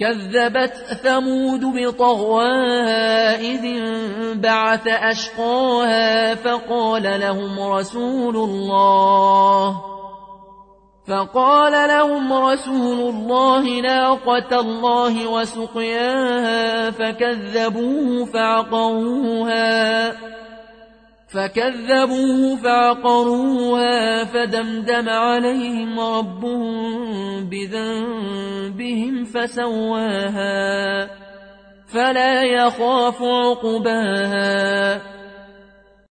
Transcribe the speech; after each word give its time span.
كذبت 0.00 0.74
ثمود 1.02 1.60
بطغواها 1.64 3.40
إذ 3.40 3.64
انبعث 3.64 4.86
أشقاها 4.86 6.34
فقال 6.34 7.20
لهم 7.20 7.72
رسول 7.72 8.36
الله 8.36 9.94
فقال 11.08 11.88
لهم 11.88 12.32
رسول 12.32 13.14
الله 13.14 13.80
ناقة 13.80 14.60
الله 14.60 15.28
وسقياها 15.28 16.90
فكذبوه 16.90 18.24
فعقروها 18.24 20.12
فكذبوه 21.28 22.56
فعقروها 22.56 24.24
فدمدم 24.24 25.08
عليهم 25.08 26.00
ربهم 26.00 27.44
بذنبهم 28.68 29.24
فسواها 29.24 31.10
فلا 31.86 32.42
يخاف 32.42 33.22
عقباها 33.22 35.00